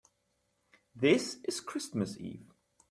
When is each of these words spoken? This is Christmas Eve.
This 0.95 1.35
is 1.43 1.59
Christmas 1.61 2.17
Eve. 2.17 2.51